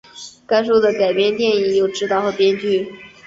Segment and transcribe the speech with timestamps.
[0.47, 2.91] 该书的改编电影由执导和编剧。